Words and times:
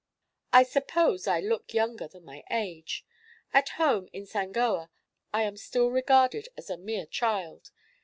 "I 0.51 0.63
suppose 0.63 1.27
I 1.27 1.41
look 1.41 1.75
younger 1.75 2.07
than 2.07 2.25
my 2.25 2.43
age. 2.49 3.05
At 3.53 3.69
home, 3.77 4.09
in 4.11 4.25
Sangoa, 4.25 4.89
I 5.31 5.43
am 5.43 5.57
still 5.57 5.91
regarded 5.91 6.47
as 6.57 6.71
a 6.71 6.75
mere 6.77 7.05
child. 7.05 7.69